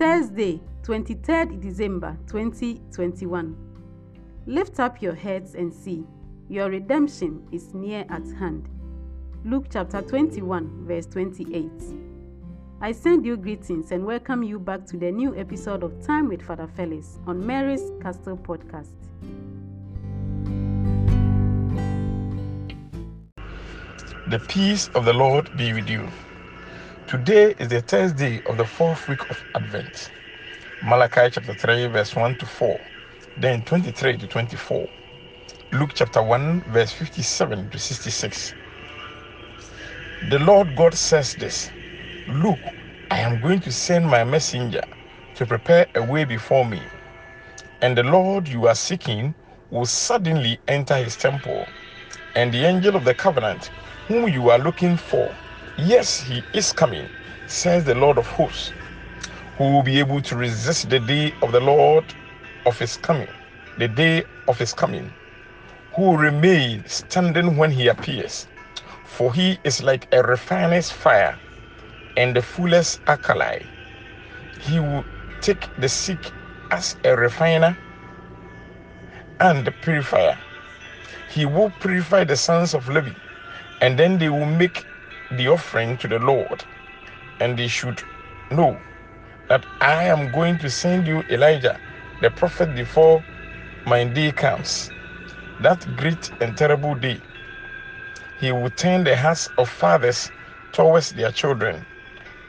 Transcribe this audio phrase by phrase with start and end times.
[0.00, 3.54] Thursday, 23rd December 2021.
[4.46, 6.06] Lift up your heads and see,
[6.48, 8.66] your redemption is near at hand.
[9.44, 11.70] Luke chapter 21, verse 28.
[12.80, 16.40] I send you greetings and welcome you back to the new episode of Time with
[16.40, 18.94] Father Felix on Mary's Castle podcast.
[24.30, 26.08] The peace of the Lord be with you.
[27.10, 30.12] Today is the Thursday of the fourth week of Advent.
[30.82, 32.86] Malachi chapter 3, verse 1 to 4,
[33.36, 34.90] then 23 to 24.
[35.72, 38.54] Luke chapter 1, verse 57 to 66.
[40.22, 41.72] The Lord God says this
[42.26, 42.60] Look,
[43.10, 44.82] I am going to send my messenger
[45.34, 46.90] to prepare a way before me.
[47.82, 49.36] And the Lord you are seeking
[49.70, 51.74] will suddenly enter his temple.
[52.34, 53.72] And the angel of the covenant,
[54.08, 55.38] whom you are looking for,
[55.82, 57.10] yes, he is coming,
[57.46, 58.74] says the Lord of hosts,
[59.58, 62.14] who will be able to resist the day of the Lord
[62.66, 63.28] of his coming,
[63.78, 65.14] the day of his coming,
[65.94, 68.48] who will remain standing when he appears.
[69.04, 71.40] For he is like a refiner's fire
[72.16, 73.60] and the fuller's alkali.
[74.60, 75.06] He will
[75.40, 76.32] take the sick
[76.70, 77.78] as a refiner
[79.40, 80.38] and the purifier.
[81.28, 83.14] He will purify the sons of Levi,
[83.80, 84.86] and then they will make
[85.30, 86.64] the offering to the Lord.
[87.40, 88.04] And they should
[88.50, 88.84] know
[89.48, 91.80] that I am going to send you Elijah,
[92.20, 93.24] the prophet, before
[93.86, 94.92] my day comes.
[95.60, 97.22] That great and terrible day.
[98.36, 100.32] He will turn the hearts of fathers
[100.72, 101.86] towards their children,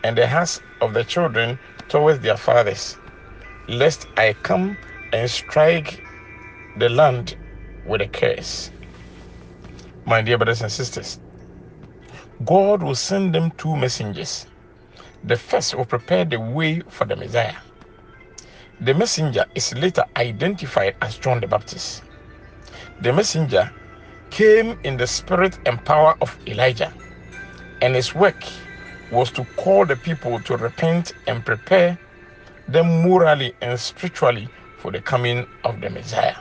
[0.04, 1.60] and the hearts of the children
[1.90, 3.00] towards their fathers,
[3.68, 4.80] lest I come
[5.14, 6.04] and strike
[6.76, 7.38] the land
[7.86, 8.72] with a curse.
[10.06, 11.21] My dear brothers and sisters,
[12.46, 14.48] God will send them two messengers.
[15.24, 17.56] The first will prepare the way for the Messiah.
[18.80, 22.04] The messenger is later identified as John the Baptist.
[23.02, 23.72] The messenger
[24.32, 26.94] came in the spirit and power of Elijah,
[27.82, 28.44] and his work
[29.12, 32.00] was to call the people to repent and prepare
[32.68, 36.36] them morally and spiritually for the coming of the Messiah.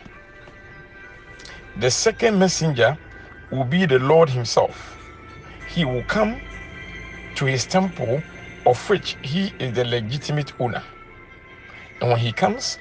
[1.76, 2.98] The second messenger
[3.50, 4.99] will be the Lord Himself.
[5.74, 6.42] He will come
[7.36, 8.24] to His temple,
[8.66, 10.84] of which He is the legitimate owner.
[12.00, 12.78] And when He comes,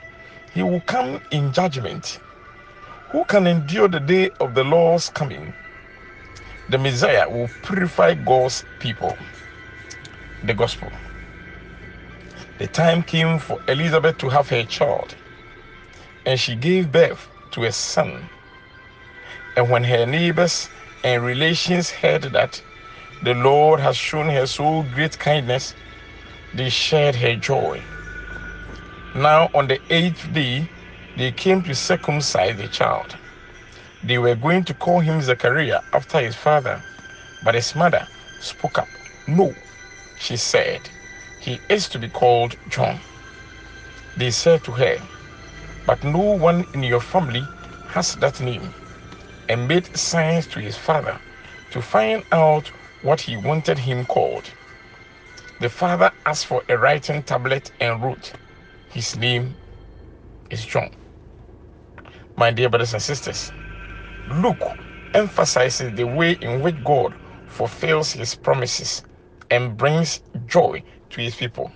[0.51, 2.19] He will come in judgment.
[3.11, 5.55] Who can endure the day of the Lord's coming?
[6.69, 9.19] The Messiah will purify God's people.
[10.43, 10.93] The Gospel.
[12.57, 15.15] The time came for Elizabeth to have her child,
[16.25, 18.31] and she gave birth to a son.
[19.55, 20.71] And when her neighbors
[21.03, 22.63] and relations heard that
[23.21, 25.75] the Lord has shown her so great kindness,
[26.53, 27.85] they shared her joy.
[29.13, 30.71] Now, on the eighth day,
[31.15, 33.19] they came to circumcise the child.
[34.03, 36.85] They were going to call him Zechariah after his father,
[37.41, 38.09] but his mother
[38.39, 38.97] spoke up.
[39.27, 39.55] No,
[40.15, 40.91] she said,
[41.39, 43.03] he is to be called John.
[44.15, 45.09] They said to her,
[45.85, 47.51] But no one in your family
[47.87, 48.75] has that name
[49.49, 51.21] and made signs to his father
[51.71, 52.71] to find out
[53.01, 54.53] what he wanted him called.
[55.59, 58.33] The father asked for a writing tablet and wrote,
[58.89, 59.59] His name
[60.51, 60.91] is John.
[62.37, 63.53] My dear brothers and sisters,
[64.27, 64.63] Luke
[65.13, 67.15] emphasizes the way in which God
[67.47, 69.03] fulfills his promises
[69.51, 71.71] and brings joy to his people.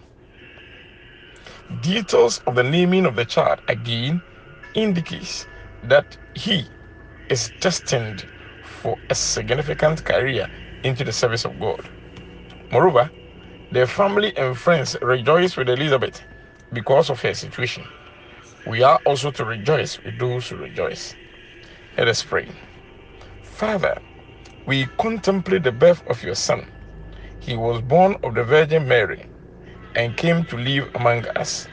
[1.81, 4.23] Details of the naming of the child again
[4.73, 5.47] indicates
[5.83, 6.69] that he
[7.29, 8.27] is destined
[8.61, 10.49] for a significant career
[10.83, 11.89] into the service of God.
[12.71, 13.11] Moreover,
[13.71, 16.25] their family and friends rejoice with Elizabeth
[16.73, 17.89] because of her situation.
[18.65, 21.15] We are also to rejoice with those who rejoice.
[21.97, 22.49] Let us pray.
[23.41, 23.95] Father,
[24.67, 26.67] we contemplate the birth of your Son.
[27.39, 29.25] He was born of the Virgin Mary
[29.95, 31.69] and came to live among us.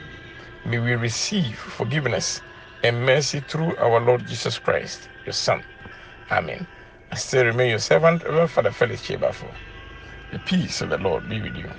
[0.65, 2.43] May we receive forgiveness
[2.83, 5.63] and mercy through our Lord Jesus Christ, your Son.
[6.31, 6.67] Amen.
[7.11, 9.45] I still remain your servant, Reverend Father Felix Chebafo.
[10.31, 11.69] The peace of the Lord be with you.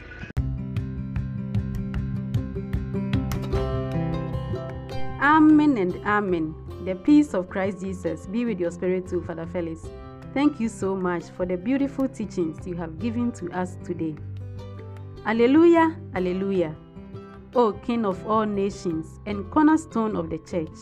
[5.23, 6.55] Amen and amen.
[6.84, 9.87] The peace of Christ Jesus be with your spirit too, Father Felix.
[10.34, 14.14] Thank you so much for the beautiful teachings you have given to us today.
[15.25, 16.75] Alleluia, Alleluia.
[17.55, 20.76] O King of all nations and cornerstone of the church,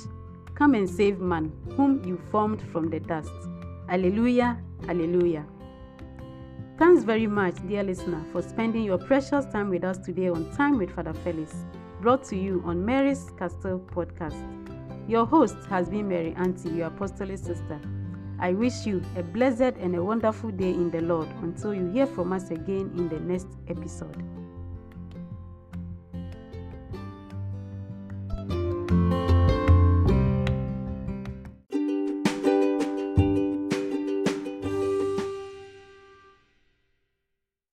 [0.57, 3.31] come and save man whom you formed from the dust.
[3.91, 4.57] Alleluia,
[4.87, 5.45] hallelujah.
[6.79, 10.79] Thanks very much, dear listener, for spending your precious time with us today on Time
[10.79, 11.55] with Father Felix.
[12.01, 14.37] brought to you on Mary's Castle podcast.
[15.09, 17.81] Your host has been Mary Auntie, your apostolic sister.
[18.39, 22.07] I wish you a blessed and a wonderful day in the Lord until you hear
[22.07, 24.17] from us again in the next episode.